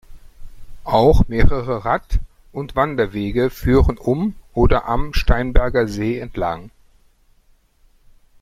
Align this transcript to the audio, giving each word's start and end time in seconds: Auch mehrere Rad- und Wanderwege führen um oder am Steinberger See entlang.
Auch 0.83 1.27
mehrere 1.27 1.85
Rad- 1.85 2.21
und 2.51 2.75
Wanderwege 2.75 3.51
führen 3.51 3.99
um 3.99 4.35
oder 4.55 4.85
am 4.89 5.13
Steinberger 5.13 5.87
See 5.87 6.17
entlang. 6.17 6.71